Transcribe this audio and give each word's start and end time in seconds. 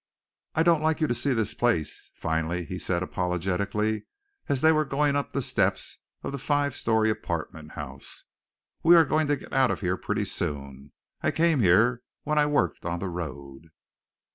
"I 0.55 0.63
don't 0.63 0.81
like 0.81 0.99
you 0.99 1.05
to 1.05 1.13
see 1.13 1.31
this 1.31 1.53
place," 1.53 2.09
finally 2.15 2.65
he 2.65 2.79
said 2.79 3.03
apologetically, 3.03 4.05
as 4.49 4.61
they 4.61 4.71
were 4.71 4.83
going 4.83 5.15
up 5.15 5.31
the 5.31 5.43
steps 5.43 5.99
of 6.23 6.31
the 6.31 6.39
five 6.39 6.75
story 6.75 7.11
apartment 7.11 7.73
house. 7.73 8.23
"We 8.81 8.95
are 8.95 9.05
going 9.05 9.27
to 9.27 9.35
get 9.37 9.53
out 9.53 9.69
of 9.69 9.81
here 9.81 9.97
pretty 9.97 10.25
soon. 10.25 10.91
I 11.21 11.29
came 11.29 11.59
here 11.59 12.01
when 12.23 12.39
I 12.39 12.47
worked 12.47 12.83
on 12.83 12.97
the 12.97 13.09
road." 13.09 13.69